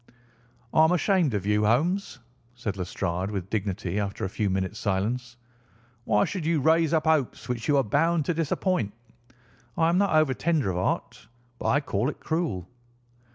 [0.73, 2.17] "I am ashamed of you, Holmes,"
[2.55, 5.37] said Lestrade with dignity after a few minutes' silence.
[6.05, 8.93] "Why should you raise up hopes which you are bound to disappoint?
[9.77, 11.27] I am not over tender of heart,
[11.59, 12.67] but I call it cruel."